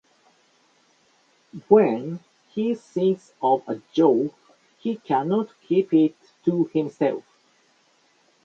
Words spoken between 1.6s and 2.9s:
When he